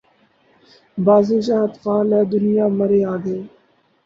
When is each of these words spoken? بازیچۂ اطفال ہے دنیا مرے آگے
بازیچۂ 0.97 1.55
اطفال 1.65 2.07
ہے 2.15 2.21
دنیا 2.33 2.65
مرے 2.77 2.99
آگے 3.13 3.37